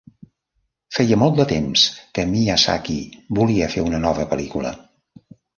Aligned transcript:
Feia 0.97 1.19
molt 1.23 1.37
de 1.41 1.45
temps 1.51 1.83
que 2.17 2.25
Miyazaki 2.31 2.97
volia 3.41 3.71
fer 3.75 3.87
una 3.91 4.01
nova 4.07 4.29
pel·lícula. 4.33 4.77